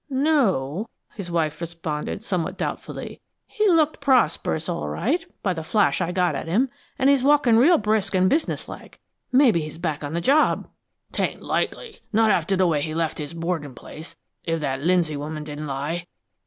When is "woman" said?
15.15-15.43